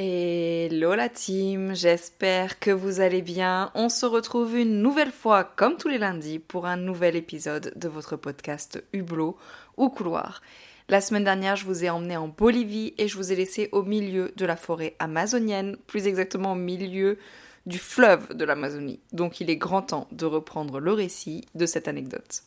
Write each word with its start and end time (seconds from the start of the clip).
Hello 0.00 0.94
la 0.94 1.08
team, 1.08 1.74
j'espère 1.74 2.60
que 2.60 2.70
vous 2.70 3.00
allez 3.00 3.20
bien. 3.20 3.72
On 3.74 3.88
se 3.88 4.06
retrouve 4.06 4.56
une 4.56 4.80
nouvelle 4.80 5.10
fois, 5.10 5.42
comme 5.42 5.76
tous 5.76 5.88
les 5.88 5.98
lundis, 5.98 6.38
pour 6.38 6.66
un 6.66 6.76
nouvel 6.76 7.16
épisode 7.16 7.72
de 7.74 7.88
votre 7.88 8.14
podcast 8.14 8.80
Hublot 8.92 9.36
ou 9.76 9.88
Couloir. 9.88 10.40
La 10.88 11.00
semaine 11.00 11.24
dernière, 11.24 11.56
je 11.56 11.64
vous 11.64 11.84
ai 11.84 11.90
emmené 11.90 12.16
en 12.16 12.28
Bolivie 12.28 12.94
et 12.96 13.08
je 13.08 13.16
vous 13.16 13.32
ai 13.32 13.34
laissé 13.34 13.70
au 13.72 13.82
milieu 13.82 14.30
de 14.36 14.46
la 14.46 14.54
forêt 14.54 14.94
amazonienne, 15.00 15.76
plus 15.88 16.06
exactement 16.06 16.52
au 16.52 16.54
milieu 16.54 17.18
du 17.66 17.78
fleuve 17.78 18.34
de 18.34 18.44
l'Amazonie. 18.44 19.00
Donc 19.12 19.40
il 19.40 19.50
est 19.50 19.56
grand 19.56 19.82
temps 19.82 20.06
de 20.12 20.26
reprendre 20.26 20.78
le 20.78 20.92
récit 20.92 21.44
de 21.56 21.66
cette 21.66 21.88
anecdote. 21.88 22.44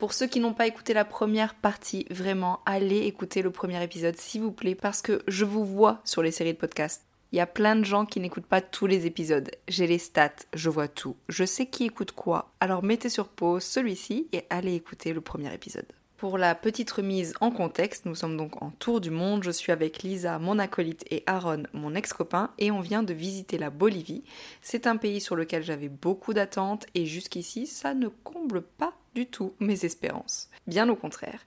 Pour 0.00 0.14
ceux 0.14 0.26
qui 0.26 0.40
n'ont 0.40 0.54
pas 0.54 0.66
écouté 0.66 0.94
la 0.94 1.04
première 1.04 1.54
partie, 1.54 2.06
vraiment, 2.10 2.60
allez 2.64 3.00
écouter 3.00 3.42
le 3.42 3.50
premier 3.50 3.84
épisode, 3.84 4.16
s'il 4.16 4.40
vous 4.40 4.50
plaît, 4.50 4.74
parce 4.74 5.02
que 5.02 5.20
je 5.28 5.44
vous 5.44 5.66
vois 5.66 6.00
sur 6.04 6.22
les 6.22 6.30
séries 6.30 6.54
de 6.54 6.58
podcasts. 6.58 7.04
Il 7.32 7.36
y 7.36 7.40
a 7.40 7.46
plein 7.46 7.76
de 7.76 7.84
gens 7.84 8.06
qui 8.06 8.18
n'écoutent 8.18 8.46
pas 8.46 8.62
tous 8.62 8.86
les 8.86 9.04
épisodes. 9.04 9.50
J'ai 9.68 9.86
les 9.86 9.98
stats, 9.98 10.30
je 10.54 10.70
vois 10.70 10.88
tout. 10.88 11.16
Je 11.28 11.44
sais 11.44 11.66
qui 11.66 11.84
écoute 11.84 12.12
quoi. 12.12 12.50
Alors 12.60 12.82
mettez 12.82 13.10
sur 13.10 13.28
pause 13.28 13.62
celui-ci 13.62 14.26
et 14.32 14.46
allez 14.48 14.74
écouter 14.74 15.12
le 15.12 15.20
premier 15.20 15.52
épisode. 15.52 15.92
Pour 16.16 16.38
la 16.38 16.54
petite 16.54 16.90
remise 16.90 17.34
en 17.42 17.50
contexte, 17.50 18.06
nous 18.06 18.14
sommes 18.14 18.38
donc 18.38 18.62
en 18.62 18.70
tour 18.70 19.02
du 19.02 19.10
monde. 19.10 19.42
Je 19.42 19.50
suis 19.50 19.70
avec 19.70 20.02
Lisa, 20.02 20.38
mon 20.38 20.58
acolyte, 20.58 21.04
et 21.10 21.22
Aaron, 21.26 21.64
mon 21.74 21.94
ex-copain, 21.94 22.50
et 22.58 22.70
on 22.70 22.80
vient 22.80 23.02
de 23.02 23.14
visiter 23.14 23.58
la 23.58 23.70
Bolivie. 23.70 24.24
C'est 24.62 24.86
un 24.86 24.96
pays 24.96 25.20
sur 25.20 25.36
lequel 25.36 25.62
j'avais 25.62 25.88
beaucoup 25.88 26.34
d'attentes, 26.34 26.86
et 26.94 27.04
jusqu'ici, 27.04 27.66
ça 27.66 27.94
ne 27.94 28.08
comble 28.08 28.62
pas 28.62 28.94
du 29.14 29.26
tout 29.26 29.54
mes 29.60 29.84
espérances. 29.84 30.48
Bien 30.66 30.88
au 30.88 30.96
contraire. 30.96 31.40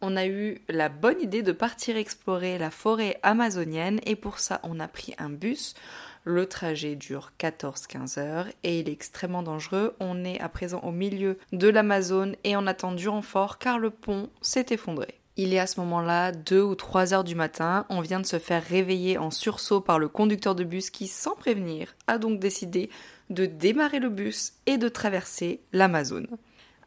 On 0.00 0.16
a 0.16 0.26
eu 0.26 0.60
la 0.68 0.88
bonne 0.88 1.20
idée 1.20 1.42
de 1.42 1.50
partir 1.50 1.96
explorer 1.96 2.56
la 2.56 2.70
forêt 2.70 3.18
amazonienne, 3.24 3.98
et 4.06 4.14
pour 4.14 4.38
ça, 4.38 4.60
on 4.62 4.78
a 4.78 4.86
pris 4.86 5.14
un 5.18 5.28
bus. 5.28 5.74
Le 6.22 6.46
trajet 6.46 6.94
dure 6.94 7.32
14-15 7.40 8.20
heures 8.20 8.46
et 8.62 8.80
il 8.80 8.88
est 8.88 8.92
extrêmement 8.92 9.42
dangereux. 9.42 9.96
On 9.98 10.24
est 10.24 10.38
à 10.40 10.48
présent 10.50 10.80
au 10.80 10.90
milieu 10.90 11.38
de 11.52 11.68
l'Amazone 11.68 12.36
et 12.44 12.54
on 12.54 12.66
attend 12.66 12.92
du 12.92 13.08
renfort 13.08 13.58
car 13.58 13.78
le 13.78 13.88
pont 13.88 14.28
s'est 14.42 14.66
effondré. 14.68 15.14
Il 15.36 15.54
est 15.54 15.58
à 15.58 15.66
ce 15.66 15.80
moment-là 15.80 16.32
2 16.32 16.60
ou 16.60 16.74
3 16.74 17.14
heures 17.14 17.24
du 17.24 17.34
matin, 17.34 17.86
on 17.88 18.00
vient 18.00 18.20
de 18.20 18.26
se 18.26 18.40
faire 18.40 18.62
réveiller 18.62 19.16
en 19.18 19.30
sursaut 19.30 19.80
par 19.80 19.98
le 19.98 20.08
conducteur 20.08 20.54
de 20.54 20.64
bus 20.64 20.90
qui, 20.90 21.06
sans 21.06 21.36
prévenir, 21.36 21.94
a 22.08 22.18
donc 22.18 22.40
décidé 22.40 22.90
de 23.30 23.46
démarrer 23.46 24.00
le 24.00 24.08
bus 24.08 24.54
et 24.66 24.78
de 24.78 24.88
traverser 24.88 25.60
l'Amazone. 25.72 26.26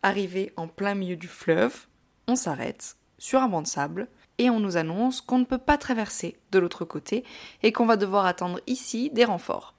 Arrivé 0.04 0.52
en 0.58 0.68
plein 0.68 0.96
milieu 0.96 1.16
du 1.16 1.28
fleuve, 1.28 1.86
on 2.28 2.36
s'arrête 2.36 2.98
sur 3.20 3.40
un 3.40 3.48
banc 3.48 3.62
de 3.62 3.68
sable 3.68 4.08
et 4.40 4.50
on 4.50 4.60
nous 4.60 4.76
annonce 4.76 5.22
qu'on 5.22 5.38
ne 5.38 5.46
peut 5.46 5.60
pas 5.60 5.78
traverser 5.78 6.40
de 6.52 6.58
l'autre 6.58 6.86
côté 6.86 7.24
et 7.62 7.72
qu'on 7.72 7.86
va 7.86 7.98
devoir 7.98 8.26
attendre 8.26 8.60
ici 8.66 9.12
des 9.12 9.26
renforts. 9.26 9.76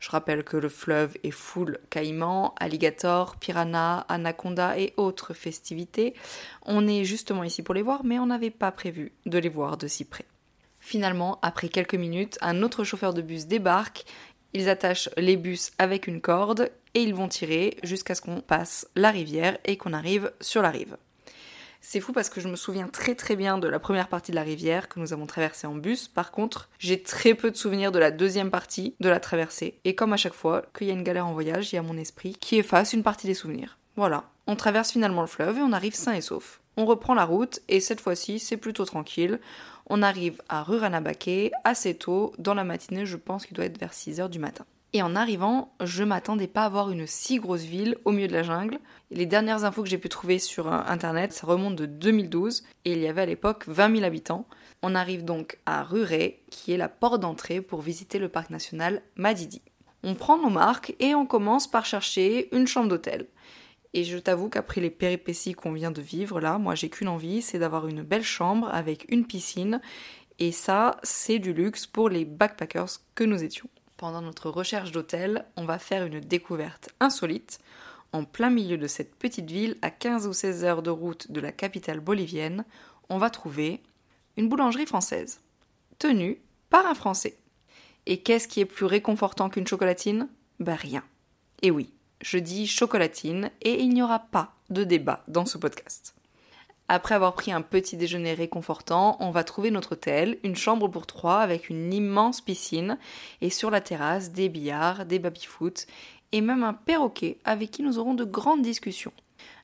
Je 0.00 0.10
rappelle 0.10 0.42
que 0.42 0.56
le 0.56 0.68
fleuve 0.68 1.16
est 1.22 1.30
full 1.30 1.78
caïmans, 1.88 2.52
alligators, 2.58 3.36
piranhas, 3.36 4.04
anacondas 4.08 4.76
et 4.76 4.92
autres 4.96 5.34
festivités. 5.34 6.14
On 6.66 6.88
est 6.88 7.04
justement 7.04 7.44
ici 7.44 7.62
pour 7.62 7.74
les 7.74 7.82
voir, 7.82 8.04
mais 8.04 8.18
on 8.18 8.26
n'avait 8.26 8.50
pas 8.50 8.72
prévu 8.72 9.12
de 9.24 9.38
les 9.38 9.48
voir 9.48 9.76
de 9.76 9.86
si 9.86 10.04
près. 10.04 10.26
Finalement, 10.80 11.38
après 11.40 11.70
quelques 11.70 11.94
minutes, 11.94 12.36
un 12.42 12.62
autre 12.62 12.84
chauffeur 12.84 13.14
de 13.14 13.22
bus 13.22 13.46
débarque. 13.46 14.04
Ils 14.54 14.68
attachent 14.68 15.10
les 15.16 15.36
bus 15.36 15.72
avec 15.78 16.06
une 16.06 16.20
corde 16.20 16.70
et 16.94 17.02
ils 17.02 17.14
vont 17.14 17.28
tirer 17.28 17.76
jusqu'à 17.82 18.14
ce 18.14 18.22
qu'on 18.22 18.40
passe 18.40 18.86
la 18.94 19.10
rivière 19.10 19.58
et 19.64 19.76
qu'on 19.76 19.92
arrive 19.92 20.32
sur 20.40 20.62
la 20.62 20.70
rive. 20.70 20.96
C'est 21.80 22.00
fou 22.00 22.12
parce 22.12 22.30
que 22.30 22.40
je 22.40 22.48
me 22.48 22.56
souviens 22.56 22.88
très 22.88 23.14
très 23.14 23.36
bien 23.36 23.58
de 23.58 23.68
la 23.68 23.78
première 23.78 24.08
partie 24.08 24.30
de 24.30 24.36
la 24.36 24.42
rivière 24.42 24.88
que 24.88 24.98
nous 25.00 25.12
avons 25.12 25.26
traversée 25.26 25.66
en 25.66 25.74
bus. 25.74 26.08
Par 26.08 26.30
contre, 26.30 26.70
j'ai 26.78 27.02
très 27.02 27.34
peu 27.34 27.50
de 27.50 27.56
souvenirs 27.56 27.92
de 27.92 27.98
la 27.98 28.10
deuxième 28.10 28.50
partie 28.50 28.94
de 29.00 29.08
la 29.10 29.20
traversée. 29.20 29.80
Et 29.84 29.94
comme 29.94 30.14
à 30.14 30.16
chaque 30.16 30.32
fois 30.32 30.64
qu'il 30.76 30.86
y 30.86 30.90
a 30.90 30.94
une 30.94 31.02
galère 31.02 31.26
en 31.26 31.34
voyage, 31.34 31.72
il 31.72 31.76
y 31.76 31.78
a 31.78 31.82
mon 31.82 31.98
esprit 31.98 32.36
qui 32.40 32.56
efface 32.56 32.94
une 32.94 33.02
partie 33.02 33.26
des 33.26 33.34
souvenirs. 33.34 33.76
Voilà. 33.96 34.24
On 34.46 34.56
traverse 34.56 34.92
finalement 34.92 35.22
le 35.22 35.26
fleuve 35.26 35.58
et 35.58 35.62
on 35.62 35.72
arrive 35.72 35.94
sain 35.94 36.12
et 36.12 36.20
sauf. 36.20 36.60
On 36.76 36.86
reprend 36.86 37.14
la 37.14 37.24
route 37.24 37.60
et 37.68 37.80
cette 37.80 38.00
fois-ci 38.00 38.38
c'est 38.38 38.56
plutôt 38.56 38.84
tranquille. 38.84 39.40
On 39.86 40.02
arrive 40.02 40.42
à 40.48 40.62
Ruranabaque 40.62 41.52
assez 41.64 41.94
tôt, 41.94 42.32
dans 42.38 42.54
la 42.54 42.64
matinée 42.64 43.06
je 43.06 43.16
pense 43.16 43.46
qu'il 43.46 43.56
doit 43.56 43.66
être 43.66 43.78
vers 43.78 43.92
6h 43.92 44.28
du 44.28 44.38
matin. 44.38 44.64
Et 44.94 45.02
en 45.02 45.16
arrivant, 45.16 45.74
je 45.82 46.04
m'attendais 46.04 46.46
pas 46.46 46.66
à 46.66 46.68
voir 46.68 46.88
une 46.88 47.08
si 47.08 47.40
grosse 47.40 47.64
ville 47.64 47.96
au 48.04 48.12
milieu 48.12 48.28
de 48.28 48.32
la 48.32 48.44
jungle. 48.44 48.78
Les 49.10 49.26
dernières 49.26 49.64
infos 49.64 49.82
que 49.82 49.88
j'ai 49.88 49.98
pu 49.98 50.08
trouver 50.08 50.38
sur 50.38 50.68
euh, 50.68 50.78
internet, 50.86 51.32
ça 51.32 51.48
remonte 51.48 51.74
de 51.74 51.84
2012 51.84 52.62
et 52.84 52.92
il 52.92 52.98
y 52.98 53.08
avait 53.08 53.22
à 53.22 53.26
l'époque 53.26 53.64
20 53.66 53.96
000 53.96 54.04
habitants. 54.04 54.46
On 54.84 54.94
arrive 54.94 55.24
donc 55.24 55.58
à 55.66 55.82
Ruré, 55.82 56.44
qui 56.48 56.70
est 56.70 56.76
la 56.76 56.88
porte 56.88 57.20
d'entrée 57.20 57.60
pour 57.60 57.80
visiter 57.80 58.20
le 58.20 58.28
parc 58.28 58.50
national 58.50 59.02
Madidi. 59.16 59.62
On 60.04 60.14
prend 60.14 60.38
nos 60.38 60.50
marques 60.50 60.94
et 61.00 61.16
on 61.16 61.26
commence 61.26 61.68
par 61.68 61.84
chercher 61.84 62.54
une 62.54 62.68
chambre 62.68 62.88
d'hôtel. 62.88 63.26
Et 63.94 64.04
je 64.04 64.18
t'avoue 64.18 64.50
qu'après 64.50 64.82
les 64.82 64.90
péripéties 64.90 65.54
qu'on 65.54 65.72
vient 65.72 65.90
de 65.90 66.02
vivre 66.02 66.40
là, 66.40 66.58
moi 66.58 66.74
j'ai 66.74 66.90
qu'une 66.90 67.08
envie, 67.08 67.40
c'est 67.40 67.58
d'avoir 67.58 67.86
une 67.86 68.02
belle 68.02 68.24
chambre 68.24 68.68
avec 68.72 69.06
une 69.08 69.26
piscine. 69.26 69.80
Et 70.38 70.52
ça, 70.52 70.98
c'est 71.02 71.38
du 71.38 71.52
luxe 71.52 71.86
pour 71.86 72.08
les 72.08 72.24
backpackers 72.26 72.98
que 73.14 73.24
nous 73.24 73.42
étions 73.42 73.68
pendant 74.04 74.20
notre 74.20 74.50
recherche 74.50 74.92
d'hôtel, 74.92 75.46
on 75.56 75.64
va 75.64 75.78
faire 75.78 76.04
une 76.04 76.20
découverte 76.20 76.90
insolite. 77.00 77.58
En 78.12 78.24
plein 78.24 78.50
milieu 78.50 78.76
de 78.76 78.86
cette 78.86 79.14
petite 79.14 79.50
ville, 79.50 79.78
à 79.80 79.90
15 79.90 80.26
ou 80.26 80.34
16 80.34 80.64
heures 80.64 80.82
de 80.82 80.90
route 80.90 81.32
de 81.32 81.40
la 81.40 81.52
capitale 81.52 82.00
bolivienne, 82.00 82.66
on 83.08 83.16
va 83.16 83.30
trouver 83.30 83.82
une 84.36 84.50
boulangerie 84.50 84.84
française, 84.84 85.40
tenue 85.98 86.38
par 86.68 86.86
un 86.86 86.94
Français. 86.94 87.38
Et 88.04 88.20
qu'est-ce 88.20 88.46
qui 88.46 88.60
est 88.60 88.66
plus 88.66 88.84
réconfortant 88.84 89.48
qu'une 89.48 89.66
chocolatine? 89.66 90.28
Ben 90.60 90.74
rien. 90.74 91.02
Et 91.62 91.70
oui, 91.70 91.90
je 92.20 92.38
dis 92.38 92.66
chocolatine 92.66 93.50
et 93.62 93.80
il 93.80 93.90
n'y 93.90 94.02
aura 94.02 94.18
pas 94.18 94.54
de 94.70 94.84
débat 94.84 95.24
dans 95.28 95.46
ce 95.46 95.58
podcast. 95.58 96.14
Après 96.88 97.14
avoir 97.14 97.34
pris 97.34 97.50
un 97.50 97.62
petit 97.62 97.96
déjeuner 97.96 98.34
réconfortant, 98.34 99.16
on 99.20 99.30
va 99.30 99.42
trouver 99.42 99.70
notre 99.70 99.92
hôtel, 99.92 100.38
une 100.42 100.56
chambre 100.56 100.88
pour 100.88 101.06
trois 101.06 101.40
avec 101.40 101.70
une 101.70 101.94
immense 101.94 102.42
piscine 102.42 102.98
et 103.40 103.48
sur 103.48 103.70
la 103.70 103.80
terrasse 103.80 104.32
des 104.32 104.50
billards, 104.50 105.06
des 105.06 105.18
baby-foot 105.18 105.86
et 106.32 106.42
même 106.42 106.62
un 106.62 106.74
perroquet 106.74 107.38
avec 107.44 107.70
qui 107.70 107.82
nous 107.82 107.98
aurons 107.98 108.14
de 108.14 108.24
grandes 108.24 108.62
discussions. 108.62 109.12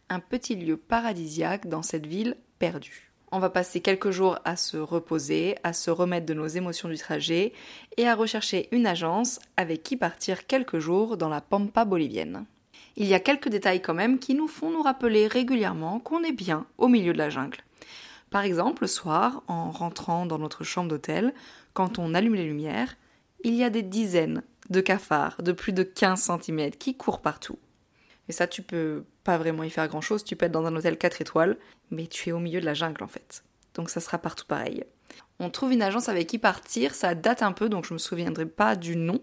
Un 0.08 0.20
petit 0.20 0.56
lieu 0.56 0.76
paradisiaque 0.76 1.68
dans 1.68 1.82
cette 1.82 2.06
ville 2.06 2.36
perdue. 2.58 3.09
On 3.32 3.38
va 3.38 3.50
passer 3.50 3.80
quelques 3.80 4.10
jours 4.10 4.38
à 4.44 4.56
se 4.56 4.76
reposer, 4.76 5.56
à 5.62 5.72
se 5.72 5.91
remettre 5.91 6.26
de 6.26 6.34
nos 6.34 6.46
émotions 6.46 6.88
du 6.88 6.98
trajet 6.98 7.52
et 7.96 8.08
à 8.08 8.14
rechercher 8.14 8.68
une 8.72 8.86
agence 8.86 9.38
avec 9.56 9.82
qui 9.82 9.96
partir 9.96 10.46
quelques 10.46 10.78
jours 10.78 11.16
dans 11.16 11.28
la 11.28 11.41
pampa 11.41 11.84
bolivienne 11.84 12.44
il 12.96 13.06
y 13.06 13.14
a 13.14 13.20
quelques 13.20 13.48
détails 13.48 13.80
quand 13.80 13.94
même 13.94 14.18
qui 14.18 14.34
nous 14.34 14.46
font 14.46 14.70
nous 14.70 14.82
rappeler 14.82 15.26
régulièrement 15.26 16.00
qu'on 16.00 16.22
est 16.22 16.32
bien 16.32 16.66
au 16.78 16.88
milieu 16.88 17.12
de 17.12 17.18
la 17.18 17.30
jungle. 17.30 17.58
Par 18.30 18.42
exemple, 18.42 18.82
le 18.82 18.88
soir, 18.88 19.42
en 19.48 19.70
rentrant 19.70 20.26
dans 20.26 20.38
notre 20.38 20.64
chambre 20.64 20.88
d'hôtel, 20.88 21.32
quand 21.72 21.98
on 21.98 22.14
allume 22.14 22.34
les 22.34 22.44
lumières, 22.44 22.97
il 23.42 23.54
y 23.54 23.64
a 23.64 23.70
des 23.70 23.82
dizaines 23.82 24.42
de 24.68 24.80
cafards 24.80 25.42
de 25.42 25.52
plus 25.52 25.72
de 25.72 25.82
15 25.82 26.30
cm 26.42 26.70
qui 26.72 26.94
courent 26.94 27.22
partout. 27.22 27.58
Et 28.30 28.32
ça, 28.32 28.46
tu 28.46 28.62
peux 28.62 29.02
pas 29.24 29.38
vraiment 29.38 29.64
y 29.64 29.70
faire 29.70 29.88
grand 29.88 30.00
chose, 30.00 30.22
tu 30.22 30.36
peux 30.36 30.46
être 30.46 30.52
dans 30.52 30.64
un 30.64 30.76
hôtel 30.76 30.96
4 30.96 31.20
étoiles, 31.20 31.56
mais 31.91 32.06
tu 32.06 32.28
es 32.28 32.32
au 32.32 32.38
milieu 32.38 32.60
de 32.60 32.64
la 32.64 32.74
jungle 32.74 33.02
en 33.02 33.08
fait. 33.08 33.42
Donc 33.74 33.91
ça 33.91 33.98
sera 33.98 34.18
partout 34.18 34.46
pareil. 34.46 34.84
On 35.41 35.50
trouve 35.50 35.72
une 35.72 35.82
agence 35.82 36.08
avec 36.08 36.28
qui 36.28 36.38
partir, 36.38 36.94
ça 36.94 37.16
date 37.16 37.42
un 37.42 37.50
peu, 37.50 37.68
donc 37.68 37.86
je 37.86 37.92
me 37.92 37.98
souviendrai 37.98 38.46
pas 38.46 38.76
du 38.76 38.94
nom. 38.94 39.20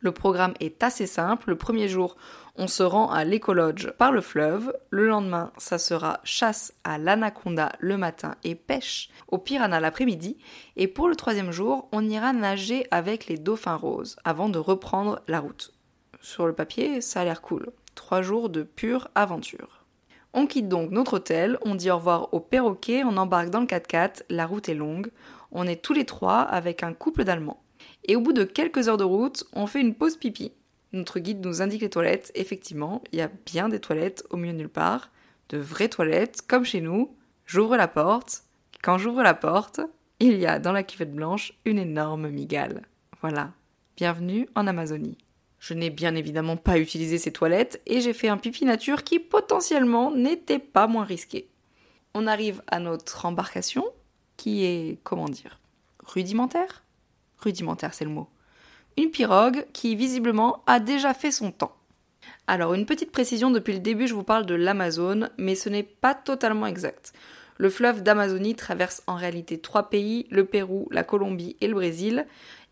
Le 0.00 0.12
programme 0.12 0.54
est 0.60 0.82
assez 0.82 1.06
simple. 1.06 1.50
Le 1.50 1.58
premier 1.58 1.88
jour, 1.88 2.16
on 2.56 2.68
se 2.68 2.82
rend 2.82 3.10
à 3.10 3.22
l'écolodge 3.22 3.90
par 3.98 4.12
le 4.12 4.22
fleuve. 4.22 4.72
Le 4.88 5.06
lendemain, 5.06 5.52
ça 5.58 5.76
sera 5.76 6.20
chasse 6.24 6.72
à 6.84 6.96
l'anaconda 6.96 7.72
le 7.80 7.98
matin 7.98 8.34
et 8.44 8.54
pêche 8.54 9.10
au 9.26 9.36
piranha 9.36 9.78
l'après-midi. 9.78 10.38
Et 10.76 10.88
pour 10.88 11.06
le 11.06 11.16
troisième 11.16 11.52
jour, 11.52 11.86
on 11.92 12.08
ira 12.08 12.32
nager 12.32 12.86
avec 12.90 13.26
les 13.26 13.36
dauphins 13.36 13.76
roses 13.76 14.16
avant 14.24 14.48
de 14.48 14.58
reprendre 14.58 15.20
la 15.28 15.40
route. 15.40 15.74
Sur 16.22 16.46
le 16.46 16.54
papier, 16.54 17.02
ça 17.02 17.20
a 17.20 17.24
l'air 17.24 17.42
cool. 17.42 17.70
Trois 17.98 18.22
jours 18.22 18.48
de 18.48 18.62
pure 18.62 19.08
aventure. 19.16 19.84
On 20.32 20.46
quitte 20.46 20.68
donc 20.68 20.92
notre 20.92 21.14
hôtel, 21.14 21.58
on 21.62 21.74
dit 21.74 21.90
au 21.90 21.96
revoir 21.96 22.32
au 22.32 22.38
perroquet, 22.38 23.02
on 23.02 23.16
embarque 23.16 23.50
dans 23.50 23.58
le 23.58 23.66
4x4, 23.66 24.22
la 24.30 24.46
route 24.46 24.68
est 24.68 24.74
longue. 24.74 25.10
On 25.50 25.66
est 25.66 25.82
tous 25.82 25.94
les 25.94 26.04
trois 26.04 26.42
avec 26.42 26.84
un 26.84 26.92
couple 26.94 27.24
d'Allemands. 27.24 27.60
Et 28.04 28.14
au 28.14 28.20
bout 28.20 28.32
de 28.32 28.44
quelques 28.44 28.86
heures 28.88 28.98
de 28.98 29.04
route, 29.04 29.48
on 29.52 29.66
fait 29.66 29.80
une 29.80 29.96
pause 29.96 30.16
pipi. 30.16 30.52
Notre 30.92 31.18
guide 31.18 31.44
nous 31.44 31.60
indique 31.60 31.82
les 31.82 31.90
toilettes. 31.90 32.30
Effectivement, 32.36 33.02
il 33.10 33.18
y 33.18 33.22
a 33.22 33.32
bien 33.44 33.68
des 33.68 33.80
toilettes 33.80 34.24
au 34.30 34.36
milieu 34.36 34.52
nulle 34.52 34.68
part. 34.68 35.10
De 35.48 35.58
vraies 35.58 35.88
toilettes, 35.88 36.42
comme 36.46 36.64
chez 36.64 36.80
nous. 36.80 37.16
J'ouvre 37.46 37.76
la 37.76 37.88
porte. 37.88 38.44
Quand 38.80 38.96
j'ouvre 38.96 39.24
la 39.24 39.34
porte, 39.34 39.80
il 40.20 40.38
y 40.38 40.46
a 40.46 40.60
dans 40.60 40.72
la 40.72 40.84
cuvette 40.84 41.16
blanche 41.16 41.52
une 41.64 41.80
énorme 41.80 42.28
migale. 42.28 42.82
Voilà. 43.22 43.50
Bienvenue 43.96 44.48
en 44.54 44.68
Amazonie. 44.68 45.18
Je 45.58 45.74
n'ai 45.74 45.90
bien 45.90 46.14
évidemment 46.14 46.56
pas 46.56 46.78
utilisé 46.78 47.18
ces 47.18 47.32
toilettes 47.32 47.80
et 47.86 48.00
j'ai 48.00 48.12
fait 48.12 48.28
un 48.28 48.36
pipi 48.36 48.64
nature 48.64 49.02
qui 49.02 49.18
potentiellement 49.18 50.10
n'était 50.12 50.58
pas 50.58 50.86
moins 50.86 51.04
risqué. 51.04 51.48
On 52.14 52.26
arrive 52.26 52.62
à 52.68 52.78
notre 52.78 53.26
embarcation 53.26 53.84
qui 54.36 54.64
est, 54.64 55.00
comment 55.02 55.28
dire, 55.28 55.60
rudimentaire? 56.04 56.84
Rudimentaire 57.38 57.94
c'est 57.94 58.04
le 58.04 58.10
mot. 58.10 58.28
Une 58.96 59.10
pirogue 59.10 59.66
qui 59.72 59.96
visiblement 59.96 60.62
a 60.66 60.80
déjà 60.80 61.12
fait 61.14 61.32
son 61.32 61.50
temps. 61.50 61.76
Alors 62.46 62.74
une 62.74 62.86
petite 62.86 63.12
précision, 63.12 63.50
depuis 63.50 63.72
le 63.72 63.80
début 63.80 64.06
je 64.06 64.14
vous 64.14 64.22
parle 64.22 64.46
de 64.46 64.54
l'Amazone, 64.54 65.30
mais 65.38 65.54
ce 65.54 65.68
n'est 65.68 65.82
pas 65.82 66.14
totalement 66.14 66.66
exact. 66.66 67.12
Le 67.60 67.70
fleuve 67.70 68.04
d'Amazonie 68.04 68.54
traverse 68.54 69.02
en 69.08 69.16
réalité 69.16 69.58
trois 69.58 69.90
pays, 69.90 70.28
le 70.30 70.44
Pérou, 70.44 70.86
la 70.92 71.02
Colombie 71.02 71.56
et 71.60 71.66
le 71.66 71.74
Brésil. 71.74 72.24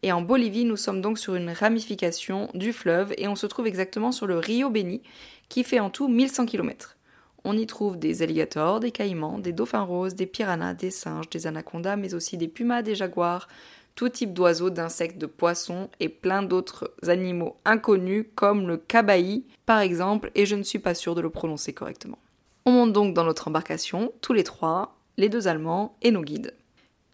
Et 0.05 0.13
en 0.13 0.23
Bolivie, 0.23 0.65
nous 0.65 0.77
sommes 0.77 1.01
donc 1.01 1.19
sur 1.19 1.35
une 1.35 1.51
ramification 1.51 2.49
du 2.55 2.73
fleuve 2.73 3.13
et 3.19 3.27
on 3.27 3.35
se 3.35 3.49
trouve 3.49 3.67
exactement 3.67 4.13
sur 4.13 4.29
le 4.29 4.39
Rio 4.39 4.71
Beni, 4.71 5.03
qui 5.49 5.65
fait 5.65 5.81
en 5.81 5.91
tout 5.91 6.07
1100 6.07 6.47
km. 6.47 6.97
On 7.43 7.57
y 7.57 7.67
trouve 7.67 7.99
des 7.99 8.23
alligators, 8.23 8.79
des 8.79 8.93
caïmans, 8.93 9.41
des 9.41 9.53
dauphins 9.53 9.83
roses, 9.83 10.15
des 10.15 10.27
piranhas, 10.27 10.75
des 10.75 10.93
singes, 10.93 11.31
des 11.31 11.49
anacondas, 11.49 11.97
mais 11.97 12.15
aussi 12.15 12.37
des 12.37 12.49
pumas, 12.49 12.83
des 12.83 12.95
jaguars, 12.95 13.49
tout 13.97 14.09
type 14.09 14.35
d'oiseaux, 14.35 14.71
d'insectes, 14.71 15.19
de 15.19 15.27
poissons 15.27 15.91
et 15.99 16.09
plein 16.09 16.45
d'autres 16.45 16.93
animaux 17.09 17.57
inconnus 17.65 18.27
comme 18.37 18.69
le 18.69 18.77
cabaï 18.77 19.43
par 19.65 19.81
exemple, 19.81 20.31
et 20.37 20.47
je 20.47 20.55
ne 20.55 20.63
suis 20.63 20.79
pas 20.79 20.95
sûre 20.95 21.17
de 21.17 21.23
le 21.23 21.31
prononcer 21.31 21.73
correctement. 21.73 22.19
On 22.69 22.73
monte 22.73 22.93
donc 22.93 23.15
dans 23.15 23.23
notre 23.23 23.47
embarcation, 23.47 24.13
tous 24.21 24.33
les 24.33 24.43
trois, 24.43 24.99
les 25.17 25.29
deux 25.29 25.47
Allemands 25.47 25.97
et 26.03 26.11
nos 26.11 26.23
guides. 26.23 26.53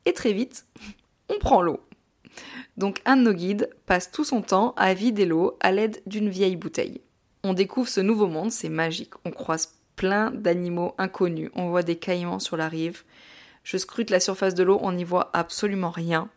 Et 0.07 0.15
très 0.15 0.33
vite, 0.33 0.65
on 1.29 1.39
prend 1.39 1.61
l'eau. 1.61 1.81
Donc 2.79 3.03
un 3.05 3.19
de 3.19 3.23
nos 3.23 3.35
guides 3.35 3.69
passe 3.85 4.11
tout 4.11 4.25
son 4.25 4.41
temps 4.41 4.73
à 4.79 4.95
vider 4.95 5.27
l'eau 5.27 5.59
à 5.61 5.71
l'aide 5.71 6.03
d'une 6.07 6.31
vieille 6.31 6.57
bouteille. 6.57 7.03
On 7.45 7.53
découvre 7.53 7.91
ce 7.91 8.01
nouveau 8.01 8.29
monde, 8.29 8.51
c'est 8.51 8.71
magique. 8.71 9.13
On 9.27 9.31
croise 9.31 9.75
plein 9.95 10.31
d'animaux 10.31 10.95
inconnus, 10.97 11.51
on 11.55 11.69
voit 11.69 11.83
des 11.83 11.97
caïmans 11.97 12.39
sur 12.39 12.57
la 12.57 12.69
rive. 12.69 13.03
Je 13.63 13.77
scrute 13.77 14.09
la 14.09 14.21
surface 14.21 14.55
de 14.55 14.63
l'eau, 14.63 14.79
on 14.81 14.93
n'y 14.93 15.05
voit 15.05 15.29
absolument 15.35 15.91
rien. 15.91 16.31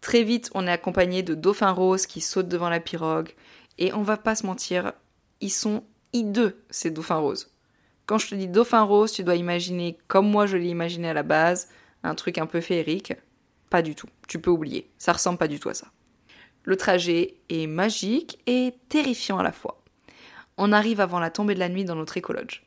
Très 0.00 0.24
vite, 0.24 0.50
on 0.54 0.66
est 0.66 0.72
accompagné 0.72 1.22
de 1.22 1.34
dauphins 1.34 1.70
roses 1.70 2.06
qui 2.06 2.20
sautent 2.20 2.48
devant 2.48 2.70
la 2.70 2.80
pirogue. 2.80 3.30
Et 3.78 3.92
on 3.92 4.02
va 4.02 4.16
pas 4.16 4.34
se 4.34 4.46
mentir, 4.46 4.94
ils 5.40 5.52
sont 5.52 5.84
hideux, 6.12 6.60
ces 6.70 6.90
dauphins 6.90 7.18
roses. 7.18 7.52
Quand 8.08 8.16
je 8.16 8.28
te 8.28 8.34
dis 8.34 8.48
dauphin 8.48 8.84
rose, 8.84 9.12
tu 9.12 9.22
dois 9.22 9.36
imaginer, 9.36 9.98
comme 10.08 10.30
moi 10.30 10.46
je 10.46 10.56
l'ai 10.56 10.70
imaginé 10.70 11.10
à 11.10 11.12
la 11.12 11.22
base, 11.22 11.68
un 12.02 12.14
truc 12.14 12.38
un 12.38 12.46
peu 12.46 12.62
féerique. 12.62 13.12
Pas 13.68 13.82
du 13.82 13.94
tout. 13.94 14.08
Tu 14.26 14.38
peux 14.38 14.50
oublier. 14.50 14.90
Ça 14.96 15.12
ressemble 15.12 15.36
pas 15.36 15.46
du 15.46 15.60
tout 15.60 15.68
à 15.68 15.74
ça. 15.74 15.88
Le 16.64 16.76
trajet 16.78 17.34
est 17.50 17.66
magique 17.66 18.38
et 18.46 18.72
terrifiant 18.88 19.36
à 19.36 19.42
la 19.42 19.52
fois. 19.52 19.82
On 20.56 20.72
arrive 20.72 21.00
avant 21.00 21.20
la 21.20 21.28
tombée 21.28 21.52
de 21.52 21.58
la 21.58 21.68
nuit 21.68 21.84
dans 21.84 21.96
notre 21.96 22.16
écologe. 22.16 22.66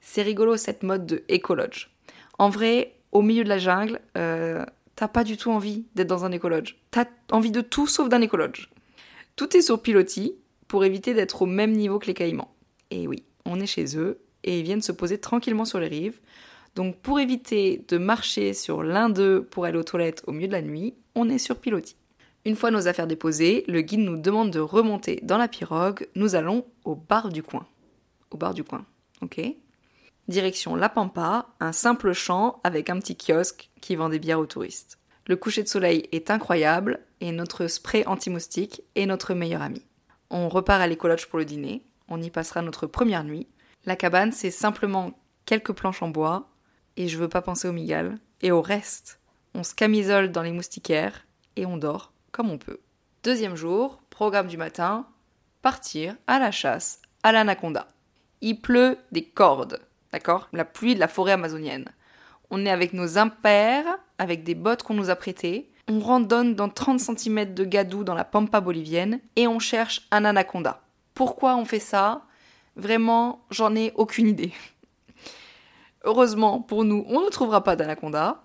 C'est 0.00 0.22
rigolo 0.22 0.56
cette 0.56 0.82
mode 0.82 1.04
de 1.04 1.24
écologe. 1.28 1.94
En 2.38 2.48
vrai, 2.48 2.96
au 3.12 3.20
milieu 3.20 3.44
de 3.44 3.50
la 3.50 3.58
jungle, 3.58 4.00
euh, 4.16 4.64
t'as 4.96 5.08
pas 5.08 5.24
du 5.24 5.36
tout 5.36 5.50
envie 5.50 5.84
d'être 5.94 6.08
dans 6.08 6.24
un 6.24 6.32
écologe. 6.32 6.78
T'as 6.90 7.04
envie 7.32 7.50
de 7.50 7.60
tout 7.60 7.86
sauf 7.86 8.08
d'un 8.08 8.22
écologe. 8.22 8.70
Tout 9.36 9.54
est 9.58 9.62
sur 9.62 9.82
pilotis 9.82 10.36
pour 10.68 10.86
éviter 10.86 11.12
d'être 11.12 11.42
au 11.42 11.46
même 11.46 11.72
niveau 11.72 11.98
que 11.98 12.06
les 12.06 12.14
caïmans. 12.14 12.54
Et 12.90 13.06
oui, 13.06 13.24
on 13.44 13.60
est 13.60 13.66
chez 13.66 13.98
eux, 13.98 14.22
et 14.44 14.62
viennent 14.62 14.82
se 14.82 14.92
poser 14.92 15.18
tranquillement 15.18 15.64
sur 15.64 15.80
les 15.80 15.88
rives. 15.88 16.20
Donc 16.74 16.96
pour 17.00 17.20
éviter 17.20 17.84
de 17.88 17.98
marcher 17.98 18.54
sur 18.54 18.82
l'un 18.82 19.08
d'eux 19.08 19.46
pour 19.50 19.64
aller 19.64 19.78
aux 19.78 19.84
toilettes 19.84 20.22
au 20.26 20.32
milieu 20.32 20.48
de 20.48 20.52
la 20.52 20.62
nuit, 20.62 20.94
on 21.14 21.28
est 21.28 21.38
sur 21.38 21.56
pilotis. 21.56 21.96
Une 22.46 22.56
fois 22.56 22.70
nos 22.70 22.88
affaires 22.88 23.06
déposées, 23.06 23.64
le 23.68 23.82
guide 23.82 24.00
nous 24.00 24.16
demande 24.16 24.50
de 24.50 24.60
remonter 24.60 25.20
dans 25.22 25.36
la 25.36 25.48
pirogue. 25.48 26.08
Nous 26.14 26.34
allons 26.34 26.64
au 26.84 26.94
bar 26.94 27.28
du 27.28 27.42
coin. 27.42 27.66
Au 28.30 28.36
bar 28.36 28.54
du 28.54 28.64
coin, 28.64 28.86
ok 29.20 29.40
Direction 30.28 30.76
La 30.76 30.88
Pampa, 30.88 31.48
un 31.58 31.72
simple 31.72 32.12
champ 32.12 32.60
avec 32.62 32.88
un 32.88 32.98
petit 33.00 33.16
kiosque 33.16 33.70
qui 33.80 33.96
vend 33.96 34.08
des 34.08 34.20
bières 34.20 34.38
aux 34.38 34.46
touristes. 34.46 34.98
Le 35.26 35.36
coucher 35.36 35.62
de 35.62 35.68
soleil 35.68 36.08
est 36.12 36.30
incroyable 36.30 37.00
et 37.20 37.32
notre 37.32 37.66
spray 37.66 38.06
anti-moustique 38.06 38.82
est 38.94 39.06
notre 39.06 39.34
meilleur 39.34 39.60
ami. 39.60 39.84
On 40.30 40.48
repart 40.48 40.80
à 40.80 40.86
l'écologe 40.86 41.26
pour 41.26 41.38
le 41.38 41.44
dîner. 41.44 41.82
On 42.08 42.22
y 42.22 42.30
passera 42.30 42.62
notre 42.62 42.86
première 42.86 43.24
nuit 43.24 43.48
la 43.84 43.96
cabane, 43.96 44.32
c'est 44.32 44.50
simplement 44.50 45.12
quelques 45.46 45.72
planches 45.72 46.02
en 46.02 46.08
bois, 46.08 46.48
et 46.96 47.08
je 47.08 47.18
veux 47.18 47.28
pas 47.28 47.42
penser 47.42 47.68
au 47.68 47.72
migales. 47.72 48.18
Et 48.42 48.52
au 48.52 48.62
reste, 48.62 49.20
on 49.54 49.62
se 49.62 49.74
camisole 49.74 50.32
dans 50.32 50.42
les 50.42 50.52
moustiquaires, 50.52 51.26
et 51.56 51.66
on 51.66 51.76
dort 51.76 52.12
comme 52.32 52.50
on 52.50 52.58
peut. 52.58 52.80
Deuxième 53.22 53.56
jour, 53.56 54.00
programme 54.08 54.46
du 54.46 54.56
matin, 54.56 55.06
partir 55.62 56.16
à 56.26 56.38
la 56.38 56.50
chasse 56.50 57.02
à 57.22 57.32
l'anaconda. 57.32 57.88
Il 58.40 58.60
pleut 58.60 58.98
des 59.12 59.24
cordes, 59.24 59.80
d'accord? 60.12 60.48
La 60.52 60.64
pluie 60.64 60.94
de 60.94 61.00
la 61.00 61.08
forêt 61.08 61.32
amazonienne. 61.32 61.86
On 62.50 62.64
est 62.64 62.70
avec 62.70 62.92
nos 62.92 63.18
impairs, 63.18 63.98
avec 64.18 64.42
des 64.42 64.54
bottes 64.54 64.82
qu'on 64.82 64.94
nous 64.94 65.10
a 65.10 65.16
prêtées. 65.16 65.70
On 65.88 66.00
randonne 66.00 66.54
dans 66.54 66.68
30 66.68 67.00
cm 67.00 67.52
de 67.52 67.64
gadou 67.64 68.04
dans 68.04 68.14
la 68.14 68.24
pampa 68.24 68.60
bolivienne 68.60 69.20
et 69.36 69.46
on 69.46 69.58
cherche 69.58 70.06
un 70.10 70.24
anaconda. 70.24 70.82
Pourquoi 71.14 71.56
on 71.56 71.64
fait 71.64 71.80
ça? 71.80 72.22
Vraiment, 72.80 73.44
j'en 73.50 73.76
ai 73.76 73.92
aucune 73.94 74.26
idée. 74.26 74.54
Heureusement 76.04 76.62
pour 76.62 76.82
nous, 76.82 77.04
on 77.08 77.20
ne 77.20 77.28
trouvera 77.28 77.62
pas 77.62 77.76
d'anaconda. 77.76 78.42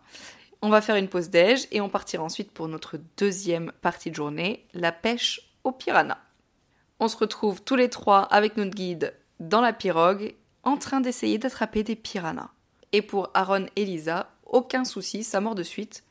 On 0.62 0.68
va 0.68 0.82
faire 0.82 0.98
une 0.98 1.08
pause 1.08 1.30
déj 1.30 1.70
et 1.72 1.80
on 1.80 1.88
partira 1.88 2.22
ensuite 2.22 2.52
pour 2.52 2.68
notre 2.68 2.98
deuxième 3.16 3.72
partie 3.82 4.12
de 4.12 4.16
journée, 4.16 4.68
la 4.74 4.92
pêche 4.92 5.54
au 5.64 5.72
piranha. 5.72 6.18
On 7.00 7.08
se 7.08 7.16
retrouve 7.16 7.62
tous 7.62 7.78
les 7.78 7.90
trois 7.90 8.24
avec 8.24 8.58
notre 8.58 8.76
guide 8.76 9.14
dans 9.40 9.62
la 9.62 9.72
pirogue 9.72 10.36
en 10.64 10.76
train 10.76 11.00
d'essayer 11.00 11.38
d'attraper 11.38 11.84
des 11.84 11.96
piranhas. 11.96 12.50
Et 12.92 13.02
pour 13.02 13.30
Aaron 13.36 13.68
et 13.78 13.86
Lisa, 13.86 14.30
aucun 14.46 14.84
souci, 14.84 15.24
ça 15.24 15.40
mord 15.40 15.56
de 15.56 15.64
suite. 15.64 16.04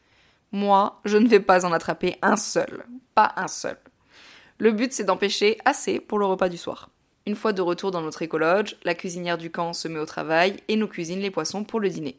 Moi, 0.50 0.98
je 1.04 1.18
ne 1.18 1.28
vais 1.28 1.40
pas 1.40 1.66
en 1.66 1.72
attraper 1.72 2.16
un 2.22 2.36
seul. 2.36 2.86
Pas 3.14 3.34
un 3.36 3.48
seul. 3.48 3.76
Le 4.56 4.72
but, 4.72 4.94
c'est 4.94 5.04
d'empêcher 5.04 5.58
assez 5.66 6.00
pour 6.00 6.18
le 6.18 6.24
repas 6.24 6.48
du 6.48 6.56
soir. 6.56 6.88
Une 7.26 7.36
fois 7.36 7.54
de 7.54 7.62
retour 7.62 7.90
dans 7.90 8.02
notre 8.02 8.20
écologe, 8.20 8.76
la 8.84 8.94
cuisinière 8.94 9.38
du 9.38 9.50
camp 9.50 9.72
se 9.72 9.88
met 9.88 9.98
au 9.98 10.04
travail 10.04 10.56
et 10.68 10.76
nous 10.76 10.86
cuisine 10.86 11.20
les 11.20 11.30
poissons 11.30 11.64
pour 11.64 11.80
le 11.80 11.88
dîner. 11.88 12.18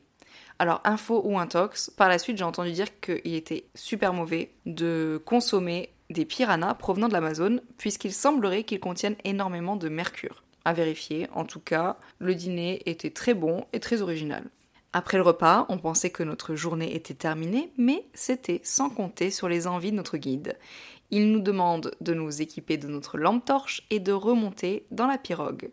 Alors, 0.58 0.82
info 0.84 1.22
ou 1.24 1.38
intox, 1.38 1.92
par 1.92 2.10
la 2.10 2.18
suite 2.18 2.40
j'ai 2.40 2.44
entendu 2.44 2.72
dire 2.72 3.00
qu'il 3.02 3.36
était 3.36 3.66
super 3.76 4.14
mauvais 4.14 4.50
de 4.66 5.22
consommer 5.24 5.90
des 6.10 6.26
piranhas 6.26 6.74
provenant 6.74 7.08
de 7.08 7.14
l'Amazone, 7.14 7.62
puisqu'il 7.78 8.14
semblerait 8.14 8.64
qu'ils 8.64 8.80
contiennent 8.80 9.18
énormément 9.24 9.76
de 9.76 9.90
mercure. 9.90 10.44
À 10.64 10.74
vérifier, 10.74 11.28
en 11.36 11.46
tout 11.46 11.60
cas, 11.60 11.98
le 12.18 12.34
dîner 12.34 12.82
était 12.88 13.12
très 13.12 13.36
bon 13.36 13.66
et 13.74 13.80
très 13.80 14.02
original. 14.02 14.44
Après 14.98 15.18
le 15.18 15.24
repas, 15.24 15.66
on 15.68 15.78
pensait 15.78 16.10
que 16.10 16.24
notre 16.24 16.56
journée 16.56 16.96
était 16.96 17.14
terminée, 17.14 17.70
mais 17.78 18.06
c'était 18.14 18.62
sans 18.64 18.90
compter 18.90 19.30
sur 19.30 19.50
les 19.50 19.68
envies 19.68 19.92
de 19.92 19.98
notre 19.98 20.16
guide. 20.18 20.58
Il 21.12 21.32
nous 21.32 21.40
demande 21.40 21.92
de 22.02 22.14
nous 22.14 22.42
équiper 22.42 22.78
de 22.78 22.88
notre 22.88 23.18
lampe 23.18 23.46
torche 23.46 23.84
et 23.90 24.00
de 24.00 24.12
remonter 24.12 24.86
dans 24.92 25.08
la 25.08 25.18
pirogue. 25.18 25.72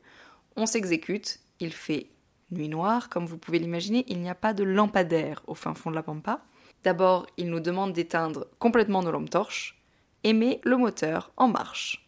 On 0.56 0.66
s'exécute, 0.66 1.40
il 1.60 1.72
fait 1.72 2.08
nuit 2.50 2.68
noire, 2.68 3.08
comme 3.08 3.26
vous 3.26 3.38
pouvez 3.38 3.58
l'imaginer, 3.58 4.04
il 4.08 4.20
n'y 4.20 4.28
a 4.28 4.34
pas 4.34 4.52
de 4.52 4.62
lampadaire 4.62 5.42
au 5.46 5.54
fin 5.54 5.74
fond 5.74 5.90
de 5.90 5.96
la 5.96 6.02
pampa. 6.02 6.42
D'abord, 6.84 7.26
il 7.36 7.48
nous 7.48 7.60
demande 7.60 7.92
d'éteindre 7.92 8.46
complètement 8.58 9.02
nos 9.02 9.10
lampes 9.10 9.30
torches 9.30 9.80
et 10.24 10.32
met 10.32 10.60
le 10.64 10.76
moteur 10.76 11.32
en 11.36 11.48
marche. 11.48 12.06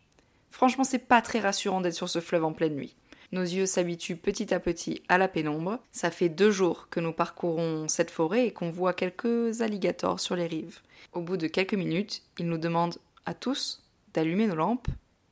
Franchement, 0.51 0.85
c'est 0.85 0.99
pas 0.99 1.23
très 1.23 1.41
rassurant 1.41 1.81
d'être 1.81 1.95
sur 1.95 2.09
ce 2.09 2.21
fleuve 2.21 2.45
en 2.45 2.53
pleine 2.53 2.75
nuit. 2.75 2.95
Nos 3.33 3.43
yeux 3.43 3.67
s'habituent 3.67 4.17
petit 4.17 4.55
à 4.55 4.61
petit 4.61 5.03
à 5.09 5.19
la 5.19 5.27
pénombre. 5.27 5.81
Ça 5.91 6.11
fait 6.11 6.29
deux 6.29 6.53
jours 6.53 6.89
que 6.89 7.01
nous 7.01 7.13
parcourons 7.13 7.89
cette 7.89 8.11
forêt 8.11 8.47
et 8.47 8.53
qu'on 8.53 8.71
voit 8.71 8.93
quelques 8.93 9.61
alligators 9.61 10.21
sur 10.21 10.37
les 10.37 10.47
rives. 10.47 10.81
Au 11.13 11.21
bout 11.21 11.37
de 11.37 11.49
quelques 11.49 11.75
minutes, 11.75 12.23
il 12.39 12.47
nous 12.47 12.59
demande 12.59 12.97
à 13.27 13.35
tous 13.35 13.83
d'allumer 14.13 14.47
nos 14.47 14.55
lampes 14.55 14.89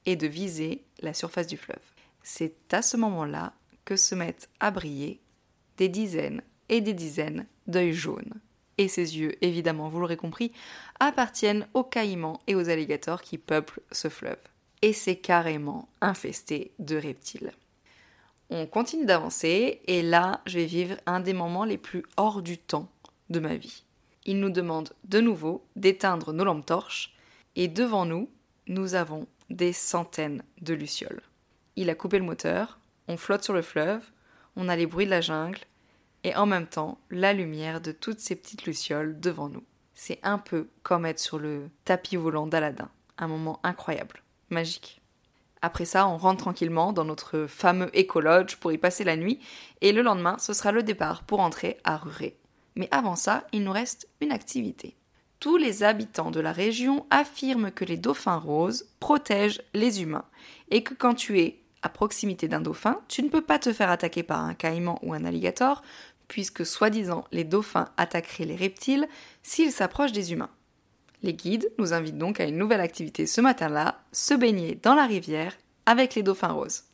et 0.06 0.16
de 0.16 0.26
viser 0.26 0.84
la 1.00 1.14
surface 1.14 1.46
du 1.46 1.56
fleuve. 1.56 1.78
C'est 2.22 2.72
à 2.72 2.82
ce 2.82 2.96
moment-là 2.96 3.52
que 3.84 3.96
se 3.96 4.14
mettent 4.14 4.48
à 4.60 4.70
briller 4.70 5.20
des 5.76 5.88
dizaines 5.88 6.42
et 6.68 6.80
des 6.80 6.94
dizaines 6.94 7.46
d'œils 7.66 7.92
jaunes. 7.92 8.34
Et 8.78 8.88
ces 8.88 9.18
yeux, 9.18 9.34
évidemment, 9.44 9.88
vous 9.88 10.00
l'aurez 10.00 10.16
compris, 10.16 10.52
appartiennent 10.98 11.66
aux 11.74 11.84
caïmans 11.84 12.40
et 12.46 12.54
aux 12.54 12.68
alligators 12.68 13.22
qui 13.22 13.38
peuplent 13.38 13.80
ce 13.90 14.08
fleuve. 14.08 14.38
Et 14.80 14.92
c'est 14.92 15.16
carrément 15.16 15.88
infesté 16.00 16.72
de 16.78 16.96
reptiles. 16.96 17.52
On 18.50 18.66
continue 18.66 19.06
d'avancer 19.06 19.80
et 19.86 20.02
là, 20.02 20.40
je 20.46 20.58
vais 20.58 20.66
vivre 20.66 20.96
un 21.06 21.20
des 21.20 21.32
moments 21.32 21.64
les 21.64 21.78
plus 21.78 22.04
hors 22.16 22.42
du 22.42 22.58
temps 22.58 22.90
de 23.30 23.40
ma 23.40 23.54
vie. 23.54 23.84
Il 24.24 24.40
nous 24.40 24.50
demande 24.50 24.92
de 25.04 25.20
nouveau 25.20 25.64
d'éteindre 25.76 26.32
nos 26.32 26.44
lampes 26.44 26.66
torches 26.66 27.14
et 27.56 27.68
devant 27.68 28.06
nous, 28.06 28.30
nous 28.66 28.94
avons 28.94 29.26
des 29.50 29.72
centaines 29.72 30.42
de 30.60 30.74
lucioles. 30.74 31.22
Il 31.76 31.90
a 31.90 31.94
coupé 31.94 32.18
le 32.18 32.24
moteur, 32.24 32.78
on 33.08 33.16
flotte 33.16 33.44
sur 33.44 33.52
le 33.52 33.62
fleuve, 33.62 34.02
on 34.56 34.68
a 34.68 34.76
les 34.76 34.86
bruits 34.86 35.06
de 35.06 35.10
la 35.10 35.20
jungle, 35.20 35.60
et 36.24 36.34
en 36.36 36.46
même 36.46 36.66
temps 36.66 36.98
la 37.10 37.32
lumière 37.32 37.80
de 37.80 37.92
toutes 37.92 38.20
ces 38.20 38.36
petites 38.36 38.64
lucioles 38.64 39.18
devant 39.20 39.48
nous. 39.48 39.64
C'est 39.94 40.20
un 40.22 40.38
peu 40.38 40.68
comme 40.82 41.06
être 41.06 41.18
sur 41.18 41.38
le 41.38 41.68
tapis 41.84 42.16
volant 42.16 42.46
d'Aladin. 42.46 42.90
Un 43.18 43.28
moment 43.28 43.60
incroyable, 43.62 44.22
magique. 44.50 45.00
Après 45.60 45.84
ça, 45.84 46.08
on 46.08 46.16
rentre 46.16 46.42
tranquillement 46.42 46.92
dans 46.92 47.04
notre 47.04 47.46
fameux 47.46 47.96
écologe 47.96 48.56
pour 48.56 48.72
y 48.72 48.78
passer 48.78 49.04
la 49.04 49.16
nuit, 49.16 49.38
et 49.80 49.92
le 49.92 50.02
lendemain, 50.02 50.38
ce 50.38 50.54
sera 50.54 50.72
le 50.72 50.82
départ 50.82 51.22
pour 51.22 51.40
entrer 51.40 51.78
à 51.84 51.96
Ruré. 51.96 52.36
Mais 52.74 52.88
avant 52.90 53.16
ça, 53.16 53.46
il 53.52 53.62
nous 53.62 53.72
reste 53.72 54.08
une 54.20 54.32
activité 54.32 54.96
tous 55.42 55.56
les 55.56 55.82
habitants 55.82 56.30
de 56.30 56.38
la 56.38 56.52
région 56.52 57.04
affirment 57.10 57.72
que 57.72 57.84
les 57.84 57.96
dauphins 57.96 58.36
roses 58.36 58.86
protègent 59.00 59.60
les 59.74 60.00
humains 60.00 60.24
et 60.70 60.84
que 60.84 60.94
quand 60.94 61.14
tu 61.14 61.40
es 61.40 61.58
à 61.82 61.88
proximité 61.88 62.46
d'un 62.46 62.60
dauphin, 62.60 63.00
tu 63.08 63.24
ne 63.24 63.28
peux 63.28 63.40
pas 63.40 63.58
te 63.58 63.72
faire 63.72 63.90
attaquer 63.90 64.22
par 64.22 64.38
un 64.38 64.54
caïman 64.54 65.00
ou 65.02 65.14
un 65.14 65.24
alligator, 65.24 65.82
puisque 66.28 66.64
soi-disant 66.64 67.24
les 67.32 67.42
dauphins 67.42 67.88
attaqueraient 67.96 68.44
les 68.44 68.54
reptiles 68.54 69.08
s'ils 69.42 69.72
s'approchent 69.72 70.12
des 70.12 70.32
humains. 70.32 70.50
Les 71.24 71.34
guides 71.34 71.72
nous 71.76 71.92
invitent 71.92 72.18
donc 72.18 72.38
à 72.38 72.44
une 72.44 72.56
nouvelle 72.56 72.80
activité 72.80 73.26
ce 73.26 73.40
matin-là, 73.40 74.00
se 74.12 74.34
baigner 74.34 74.78
dans 74.80 74.94
la 74.94 75.06
rivière 75.06 75.58
avec 75.86 76.14
les 76.14 76.22
dauphins 76.22 76.52
roses. 76.52 76.84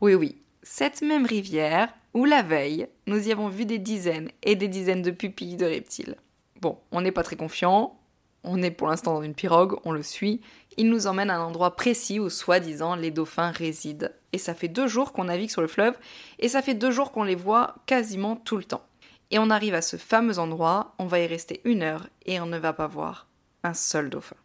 Oui 0.00 0.14
oui, 0.14 0.36
cette 0.62 1.02
même 1.02 1.26
rivière 1.26 1.92
où 2.14 2.26
la 2.26 2.42
veille, 2.42 2.86
nous 3.08 3.26
y 3.26 3.32
avons 3.32 3.48
vu 3.48 3.64
des 3.64 3.80
dizaines 3.80 4.30
et 4.44 4.54
des 4.54 4.68
dizaines 4.68 5.02
de 5.02 5.10
pupilles 5.10 5.56
de 5.56 5.66
reptiles. 5.66 6.14
Bon, 6.60 6.78
on 6.90 7.00
n'est 7.00 7.12
pas 7.12 7.22
très 7.22 7.36
confiant, 7.36 7.98
on 8.44 8.62
est 8.62 8.70
pour 8.70 8.88
l'instant 8.88 9.14
dans 9.14 9.22
une 9.22 9.34
pirogue, 9.34 9.76
on 9.84 9.92
le 9.92 10.02
suit, 10.02 10.40
il 10.76 10.90
nous 10.90 11.06
emmène 11.06 11.30
à 11.30 11.36
un 11.36 11.42
endroit 11.42 11.76
précis 11.76 12.18
où 12.18 12.30
soi-disant 12.30 12.96
les 12.96 13.10
dauphins 13.10 13.50
résident. 13.50 14.10
Et 14.32 14.38
ça 14.38 14.54
fait 14.54 14.68
deux 14.68 14.86
jours 14.86 15.12
qu'on 15.12 15.24
navigue 15.24 15.50
sur 15.50 15.62
le 15.62 15.68
fleuve, 15.68 15.96
et 16.38 16.48
ça 16.48 16.62
fait 16.62 16.74
deux 16.74 16.90
jours 16.90 17.12
qu'on 17.12 17.24
les 17.24 17.34
voit 17.34 17.76
quasiment 17.86 18.36
tout 18.36 18.56
le 18.56 18.64
temps. 18.64 18.84
Et 19.30 19.38
on 19.38 19.50
arrive 19.50 19.74
à 19.74 19.82
ce 19.82 19.96
fameux 19.96 20.38
endroit, 20.38 20.94
on 20.98 21.06
va 21.06 21.20
y 21.20 21.26
rester 21.26 21.60
une 21.64 21.82
heure, 21.82 22.08
et 22.26 22.40
on 22.40 22.46
ne 22.46 22.58
va 22.58 22.72
pas 22.72 22.86
voir 22.86 23.26
un 23.62 23.74
seul 23.74 24.10
dauphin. 24.10 24.36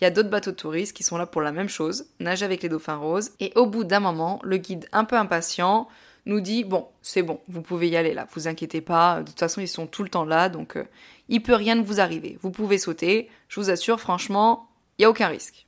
Il 0.00 0.04
y 0.04 0.06
a 0.06 0.10
d'autres 0.10 0.30
bateaux 0.30 0.50
de 0.50 0.56
touristes 0.56 0.96
qui 0.96 1.02
sont 1.02 1.18
là 1.18 1.26
pour 1.26 1.42
la 1.42 1.52
même 1.52 1.68
chose, 1.68 2.06
nager 2.20 2.44
avec 2.44 2.62
les 2.62 2.68
dauphins 2.68 2.96
roses, 2.96 3.32
et 3.38 3.52
au 3.54 3.66
bout 3.66 3.84
d'un 3.84 4.00
moment, 4.00 4.40
le 4.42 4.56
guide 4.56 4.88
un 4.92 5.04
peu 5.04 5.16
impatient 5.16 5.88
nous 6.26 6.40
dit 6.40 6.64
bon, 6.64 6.88
c'est 7.02 7.22
bon, 7.22 7.40
vous 7.48 7.62
pouvez 7.62 7.88
y 7.88 7.96
aller 7.96 8.14
là, 8.14 8.26
vous 8.32 8.48
inquiétez 8.48 8.80
pas, 8.80 9.20
de 9.20 9.28
toute 9.28 9.38
façon 9.38 9.60
ils 9.60 9.68
sont 9.68 9.86
tout 9.86 10.02
le 10.02 10.08
temps 10.08 10.24
là, 10.24 10.48
donc 10.48 10.76
euh, 10.76 10.84
il 11.28 11.42
peut 11.42 11.54
rien 11.54 11.80
vous 11.80 12.00
arriver. 12.00 12.38
Vous 12.42 12.50
pouvez 12.50 12.78
sauter, 12.78 13.28
je 13.48 13.60
vous 13.60 13.70
assure, 13.70 14.00
franchement, 14.00 14.68
il 14.98 15.02
y 15.02 15.04
a 15.04 15.10
aucun 15.10 15.28
risque. 15.28 15.66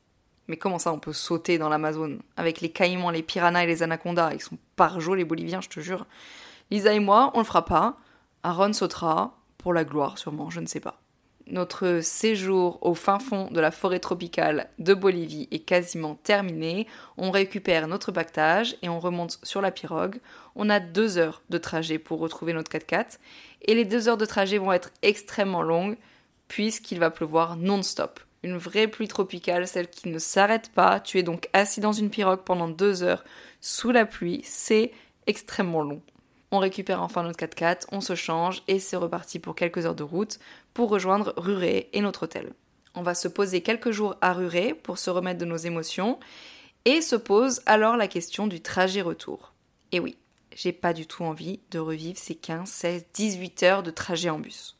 Mais 0.48 0.56
comment 0.56 0.78
ça 0.78 0.92
on 0.92 0.98
peut 0.98 1.12
sauter 1.12 1.58
dans 1.58 1.68
l'Amazone 1.68 2.20
avec 2.36 2.60
les 2.60 2.70
caïmans, 2.70 3.10
les 3.10 3.22
piranhas 3.22 3.64
et 3.64 3.66
les 3.66 3.82
anacondas? 3.82 4.34
Ils 4.34 4.40
sont 4.40 4.58
parjo 4.76 5.14
les 5.14 5.24
Boliviens, 5.24 5.60
je 5.60 5.68
te 5.68 5.80
jure. 5.80 6.06
Lisa 6.70 6.92
et 6.92 7.00
moi, 7.00 7.30
on 7.34 7.38
le 7.38 7.44
fera 7.44 7.64
pas. 7.64 7.96
Aaron 8.42 8.72
sautera 8.72 9.38
pour 9.58 9.72
la 9.72 9.84
gloire, 9.84 10.18
sûrement, 10.18 10.50
je 10.50 10.60
ne 10.60 10.66
sais 10.66 10.80
pas. 10.80 11.01
Notre 11.52 12.00
séjour 12.02 12.78
au 12.80 12.94
fin 12.94 13.18
fond 13.18 13.48
de 13.50 13.60
la 13.60 13.70
forêt 13.70 14.00
tropicale 14.00 14.70
de 14.78 14.94
Bolivie 14.94 15.48
est 15.50 15.58
quasiment 15.58 16.14
terminé. 16.14 16.86
On 17.18 17.30
récupère 17.30 17.88
notre 17.88 18.10
pactage 18.10 18.74
et 18.80 18.88
on 18.88 18.98
remonte 18.98 19.38
sur 19.42 19.60
la 19.60 19.70
pirogue. 19.70 20.18
On 20.56 20.70
a 20.70 20.80
deux 20.80 21.18
heures 21.18 21.42
de 21.50 21.58
trajet 21.58 21.98
pour 21.98 22.20
retrouver 22.20 22.54
notre 22.54 22.70
4x4 22.70 23.18
et 23.66 23.74
les 23.74 23.84
deux 23.84 24.08
heures 24.08 24.16
de 24.16 24.24
trajet 24.24 24.56
vont 24.56 24.72
être 24.72 24.92
extrêmement 25.02 25.60
longues 25.60 25.98
puisqu'il 26.48 26.98
va 26.98 27.10
pleuvoir 27.10 27.56
non-stop. 27.58 28.18
Une 28.42 28.56
vraie 28.56 28.88
pluie 28.88 29.08
tropicale, 29.08 29.68
celle 29.68 29.90
qui 29.90 30.08
ne 30.08 30.18
s'arrête 30.18 30.70
pas. 30.70 31.00
Tu 31.00 31.18
es 31.18 31.22
donc 31.22 31.50
assis 31.52 31.80
dans 31.80 31.92
une 31.92 32.08
pirogue 32.08 32.44
pendant 32.46 32.68
deux 32.68 33.02
heures 33.02 33.24
sous 33.60 33.90
la 33.90 34.06
pluie. 34.06 34.40
C'est 34.42 34.90
extrêmement 35.26 35.82
long. 35.82 36.00
On 36.54 36.58
récupère 36.58 37.02
enfin 37.02 37.22
notre 37.22 37.42
4x4, 37.42 37.86
on 37.92 38.02
se 38.02 38.14
change 38.14 38.62
et 38.68 38.78
c'est 38.78 38.96
reparti 38.96 39.38
pour 39.38 39.54
quelques 39.54 39.86
heures 39.86 39.94
de 39.94 40.02
route 40.02 40.38
pour 40.74 40.90
rejoindre 40.90 41.32
Ruré 41.38 41.88
et 41.94 42.02
notre 42.02 42.24
hôtel. 42.24 42.52
On 42.94 43.02
va 43.02 43.14
se 43.14 43.26
poser 43.26 43.62
quelques 43.62 43.90
jours 43.90 44.16
à 44.20 44.34
Ruré 44.34 44.74
pour 44.74 44.98
se 44.98 45.08
remettre 45.08 45.40
de 45.40 45.46
nos 45.46 45.56
émotions 45.56 46.20
et 46.84 47.00
se 47.00 47.16
pose 47.16 47.62
alors 47.64 47.96
la 47.96 48.06
question 48.06 48.46
du 48.46 48.60
trajet 48.60 49.00
retour. 49.00 49.54
Et 49.92 50.00
oui, 50.00 50.18
j'ai 50.54 50.72
pas 50.72 50.92
du 50.92 51.06
tout 51.06 51.24
envie 51.24 51.60
de 51.70 51.78
revivre 51.78 52.18
ces 52.18 52.34
15, 52.34 52.68
16, 52.68 53.06
18 53.14 53.62
heures 53.62 53.82
de 53.82 53.90
trajet 53.90 54.28
en 54.28 54.38
bus. 54.38 54.76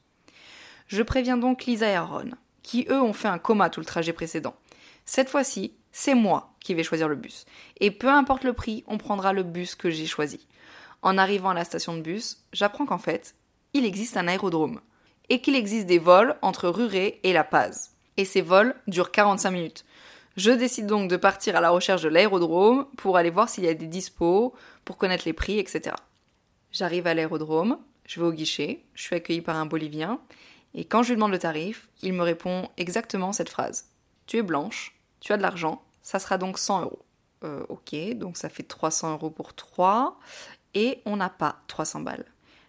Je 0.89 1.03
préviens 1.03 1.39
donc 1.39 1.65
Lisa 1.65 1.89
et 1.89 1.95
Aaron, 1.95 2.33
qui 2.63 2.87
eux 2.91 3.01
ont 3.01 3.15
fait 3.15 3.29
un 3.29 3.39
coma 3.39 3.71
tout 3.71 3.81
le 3.81 3.87
trajet 3.87 4.13
précédent. 4.13 4.55
Cette 5.07 5.31
fois-ci, 5.31 5.73
c'est 5.91 6.15
moi 6.15 6.53
qui 6.61 6.75
vais 6.75 6.83
choisir 6.83 7.09
le 7.09 7.17
bus. 7.17 7.47
Et 7.81 7.91
peu 7.91 8.09
importe 8.09 8.45
le 8.45 8.53
prix, 8.53 8.85
on 8.87 8.99
prendra 8.99 9.33
le 9.33 9.43
bus 9.43 9.75
que 9.75 9.89
j'ai 9.89 10.07
choisi. 10.07 10.47
En 11.03 11.19
arrivant 11.19 11.51
à 11.51 11.55
la 11.55 11.65
station 11.65 11.97
de 11.97 12.01
bus, 12.01 12.39
j'apprends 12.53 12.87
qu'en 12.87 12.99
fait, 12.99 13.35
il 13.75 13.85
existe 13.85 14.17
un 14.17 14.29
aérodrome 14.29 14.81
et 15.29 15.41
qu'il 15.41 15.57
existe 15.57 15.87
des 15.87 15.99
vols 15.99 16.37
entre 16.43 16.69
Ruré 16.69 17.21
et 17.23 17.33
La 17.33 17.45
Paz. 17.45 17.91
Et 18.17 18.25
ces 18.25 18.41
vols 18.41 18.75
durent 18.87 19.11
45 19.11 19.51
minutes. 19.51 19.85
Je 20.37 20.51
décide 20.51 20.87
donc 20.87 21.11
de 21.11 21.17
partir 21.17 21.57
à 21.57 21.61
la 21.61 21.71
recherche 21.71 22.03
de 22.03 22.09
l'aérodrome 22.09 22.87
pour 22.97 23.17
aller 23.17 23.31
voir 23.31 23.49
s'il 23.49 23.65
y 23.65 23.69
a 23.69 23.75
des 23.75 23.87
dispos, 23.87 24.55
pour 24.85 24.97
connaître 24.97 25.25
les 25.27 25.33
prix, 25.33 25.59
etc. 25.59 25.95
J'arrive 26.71 27.07
à 27.07 27.15
l'aérodrome, 27.15 27.79
je 28.07 28.21
vais 28.21 28.27
au 28.27 28.33
guichet, 28.33 28.85
je 28.95 29.03
suis 29.03 29.17
accueilli 29.17 29.43
par 29.43 29.57
un 29.57 29.67
Bolivien, 29.67 30.21
et 30.75 30.85
quand 30.85 31.03
je 31.03 31.11
lui 31.11 31.17
demande 31.17 31.33
le 31.33 31.39
tarif, 31.39 31.89
il 32.03 32.15
me 32.15 32.23
répond 32.23 32.71
exactement 32.79 33.33
cette 33.33 33.51
phrase. 33.51 33.89
Tu 34.27 34.39
es 34.39 34.43
blanche, 34.43 34.97
tu 35.21 35.33
as 35.33 35.37
de 35.37 35.43
l'argent, 35.43 35.83
ça 36.03 36.19
sera 36.19 36.39
donc 36.39 36.59
100 36.59 36.83
euros. 36.83 37.05
Euh, 37.45 37.65
ok, 37.69 37.95
donc 38.15 38.37
ça 38.37 38.49
fait 38.49 38.63
300 38.63 39.13
euros 39.15 39.31
pour 39.31 39.55
3, 39.55 40.19
et 40.75 41.01
on 41.05 41.17
n'a 41.17 41.31
pas 41.31 41.63
300 41.69 42.01
balles. 42.01 42.25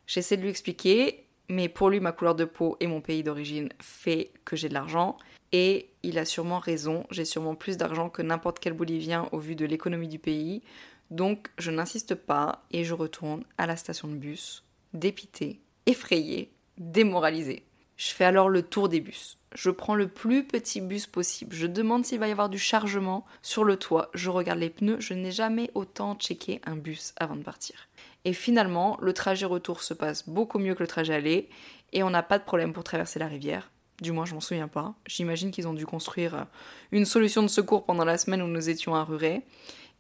J'essaie 0.08 0.38
de 0.38 0.42
lui 0.42 0.50
expliquer, 0.50 1.26
mais 1.50 1.70
pour 1.70 1.90
lui, 1.90 2.00
ma 2.00 2.12
couleur 2.12 2.36
de 2.36 2.46
peau 2.46 2.78
et 2.80 2.88
mon 2.88 3.02
pays 3.02 3.24
d'origine 3.24 3.70
fait 3.80 4.32
que 4.46 4.56
j'ai 4.56 4.70
de 4.70 4.74
l'argent. 4.74 5.18
Et 5.52 5.90
il 6.02 6.18
a 6.18 6.26
sûrement 6.26 6.60
raison, 6.60 7.06
j'ai 7.12 7.26
sûrement 7.26 7.56
plus 7.56 7.78
d'argent 7.78 8.10
que 8.10 8.22
n'importe 8.22 8.60
quel 8.60 8.74
Bolivien 8.74 9.30
au 9.32 9.40
vu 9.40 9.56
de 9.56 9.66
l'économie 9.66 10.08
du 10.08 10.20
pays. 10.20 10.64
Donc 11.12 11.50
je 11.58 11.70
n'insiste 11.70 12.16
pas 12.16 12.64
et 12.72 12.84
je 12.84 12.94
retourne 12.94 13.44
à 13.58 13.68
la 13.68 13.76
station 13.76 14.08
de 14.08 14.16
bus, 14.16 14.64
dépité, 14.94 15.60
effrayé, 15.86 16.52
démoralisé. 16.78 17.64
Je 18.04 18.12
fais 18.12 18.26
alors 18.26 18.50
le 18.50 18.64
tour 18.64 18.90
des 18.90 19.00
bus. 19.00 19.38
Je 19.56 19.70
prends 19.70 19.96
le 19.96 20.10
plus 20.10 20.46
petit 20.46 20.82
bus 20.82 21.08
possible. 21.08 21.56
Je 21.56 21.68
demande 21.68 22.04
s'il 22.04 22.20
va 22.20 22.28
y 22.28 22.34
avoir 22.34 22.50
du 22.50 22.60
chargement 22.60 23.24
sur 23.42 23.64
le 23.64 23.78
toit. 23.78 24.10
Je 24.14 24.30
regarde 24.30 24.60
les 24.60 24.70
pneus. 24.70 25.00
Je 25.00 25.14
n'ai 25.14 25.32
jamais 25.32 25.72
autant 25.74 26.16
checké 26.16 26.60
un 26.66 26.76
bus 26.76 27.14
avant 27.16 27.38
de 27.38 27.44
partir. 27.44 27.88
Et 28.26 28.34
finalement, 28.34 28.98
le 29.02 29.14
trajet 29.14 29.46
retour 29.46 29.82
se 29.82 29.94
passe 29.94 30.28
beaucoup 30.28 30.60
mieux 30.60 30.76
que 30.76 30.84
le 30.84 30.88
trajet 30.88 31.14
aller 31.14 31.48
et 31.94 32.04
on 32.04 32.10
n'a 32.10 32.24
pas 32.24 32.40
de 32.40 32.44
problème 32.44 32.74
pour 32.74 32.84
traverser 32.84 33.20
la 33.20 33.28
rivière. 33.28 33.72
Du 34.02 34.12
moins, 34.12 34.26
je 34.26 34.34
m'en 34.34 34.42
souviens 34.42 34.68
pas. 34.68 34.96
J'imagine 35.06 35.52
qu'ils 35.52 35.70
ont 35.70 35.74
dû 35.74 35.86
construire 35.86 36.48
une 36.92 37.06
solution 37.06 37.42
de 37.42 37.48
secours 37.48 37.86
pendant 37.86 38.04
la 38.04 38.18
semaine 38.18 38.42
où 38.42 38.48
nous 38.48 38.70
étions 38.70 38.96
à 38.96 39.06
Ruré. 39.06 39.44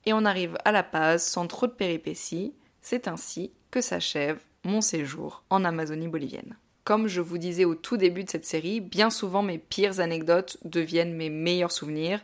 Et 0.06 0.12
on 0.12 0.26
arrive 0.26 0.58
à 0.66 0.74
La 0.74 0.84
Paz 0.84 1.24
sans 1.24 1.48
trop 1.48 1.68
de 1.68 1.72
péripéties. 1.72 2.54
C'est 2.82 3.08
ainsi 3.08 3.54
que 3.72 3.80
s'achève 3.80 4.42
mon 4.66 4.82
séjour 4.82 5.46
en 5.50 5.64
Amazonie 5.64 6.10
bolivienne. 6.10 6.58
Comme 6.84 7.08
je 7.08 7.22
vous 7.22 7.38
disais 7.38 7.66
au 7.66 7.76
tout 7.76 7.96
début 7.96 8.24
de 8.24 8.30
cette 8.30 8.46
série, 8.46 8.82
bien 8.82 9.10
souvent 9.10 9.42
mes 9.42 9.58
pires 9.58 10.00
anecdotes 10.00 10.58
deviennent 10.66 11.14
mes 11.14 11.30
meilleurs 11.30 11.72
souvenirs. 11.72 12.20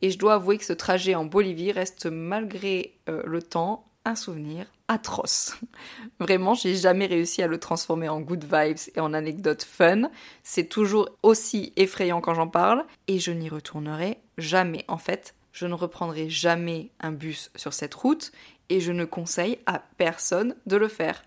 Et 0.00 0.10
je 0.10 0.18
dois 0.18 0.34
avouer 0.34 0.56
que 0.56 0.64
ce 0.64 0.72
trajet 0.72 1.14
en 1.14 1.24
Bolivie 1.24 1.72
reste 1.72 2.06
malgré 2.06 2.94
euh, 3.08 3.22
le 3.26 3.42
temps 3.42 3.84
un 4.04 4.14
souvenir 4.14 4.66
atroce. 4.86 5.58
Vraiment, 6.20 6.54
j'ai 6.54 6.74
jamais 6.74 7.04
réussi 7.04 7.42
à 7.42 7.46
le 7.46 7.58
transformer 7.58 8.08
en 8.08 8.20
good 8.20 8.44
vibes 8.44 8.78
et 8.94 9.00
en 9.00 9.12
anecdotes 9.12 9.64
fun. 9.64 10.10
C'est 10.42 10.68
toujours 10.68 11.10
aussi 11.22 11.74
effrayant 11.76 12.22
quand 12.22 12.34
j'en 12.34 12.48
parle 12.48 12.86
et 13.08 13.18
je 13.18 13.32
n'y 13.32 13.50
retournerai 13.50 14.18
jamais. 14.38 14.84
En 14.88 14.98
fait, 14.98 15.34
je 15.52 15.66
ne 15.66 15.74
reprendrai 15.74 16.30
jamais 16.30 16.90
un 17.00 17.12
bus 17.12 17.50
sur 17.56 17.74
cette 17.74 17.94
route 17.94 18.32
et 18.70 18.80
je 18.80 18.92
ne 18.92 19.04
conseille 19.04 19.58
à 19.66 19.82
personne 19.98 20.54
de 20.66 20.76
le 20.76 20.88
faire. 20.88 21.22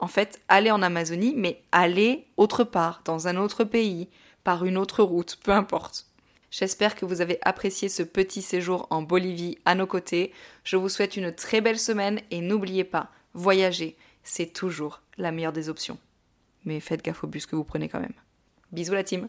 En 0.00 0.08
fait, 0.08 0.40
aller 0.48 0.70
en 0.70 0.80
Amazonie, 0.80 1.34
mais 1.36 1.62
aller 1.72 2.26
autre 2.38 2.64
part, 2.64 3.02
dans 3.04 3.28
un 3.28 3.36
autre 3.36 3.64
pays, 3.64 4.08
par 4.42 4.64
une 4.64 4.78
autre 4.78 5.02
route, 5.02 5.36
peu 5.42 5.52
importe. 5.52 6.06
J'espère 6.50 6.96
que 6.96 7.04
vous 7.04 7.20
avez 7.20 7.38
apprécié 7.42 7.88
ce 7.88 8.02
petit 8.02 8.42
séjour 8.42 8.86
en 8.90 9.02
Bolivie 9.02 9.58
à 9.66 9.74
nos 9.74 9.86
côtés. 9.86 10.32
Je 10.64 10.76
vous 10.76 10.88
souhaite 10.88 11.16
une 11.16 11.32
très 11.32 11.60
belle 11.60 11.78
semaine 11.78 12.20
et 12.30 12.40
n'oubliez 12.40 12.82
pas, 12.82 13.10
voyager, 13.34 13.96
c'est 14.24 14.52
toujours 14.52 15.02
la 15.18 15.32
meilleure 15.32 15.52
des 15.52 15.68
options. 15.68 15.98
Mais 16.64 16.80
faites 16.80 17.04
gaffe 17.04 17.22
au 17.22 17.26
bus 17.26 17.46
que 17.46 17.54
vous 17.54 17.64
prenez 17.64 17.88
quand 17.88 18.00
même. 18.00 18.14
Bisous 18.72 18.94
la 18.94 19.04
team 19.04 19.28